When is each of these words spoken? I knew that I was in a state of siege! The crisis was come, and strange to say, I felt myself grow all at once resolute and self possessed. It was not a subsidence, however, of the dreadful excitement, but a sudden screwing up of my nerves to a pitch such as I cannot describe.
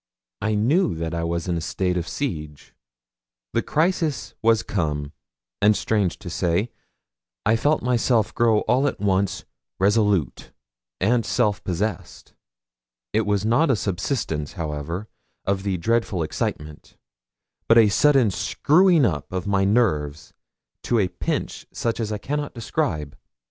I 0.41 0.55
knew 0.55 0.95
that 0.95 1.13
I 1.13 1.23
was 1.23 1.47
in 1.47 1.57
a 1.57 1.61
state 1.61 1.95
of 1.95 2.07
siege! 2.07 2.73
The 3.53 3.61
crisis 3.61 4.33
was 4.41 4.63
come, 4.63 5.11
and 5.61 5.77
strange 5.77 6.17
to 6.17 6.29
say, 6.31 6.71
I 7.45 7.55
felt 7.55 7.83
myself 7.83 8.33
grow 8.33 8.61
all 8.61 8.87
at 8.87 8.99
once 8.99 9.45
resolute 9.77 10.53
and 10.99 11.23
self 11.23 11.63
possessed. 11.63 12.33
It 13.13 13.27
was 13.27 13.45
not 13.45 13.69
a 13.69 13.75
subsidence, 13.75 14.53
however, 14.53 15.07
of 15.45 15.61
the 15.61 15.77
dreadful 15.77 16.23
excitement, 16.23 16.97
but 17.67 17.77
a 17.77 17.89
sudden 17.89 18.31
screwing 18.31 19.05
up 19.05 19.31
of 19.31 19.45
my 19.45 19.65
nerves 19.65 20.33
to 20.81 20.97
a 20.97 21.09
pitch 21.09 21.67
such 21.71 21.99
as 21.99 22.11
I 22.11 22.17
cannot 22.17 22.55
describe. 22.55 23.15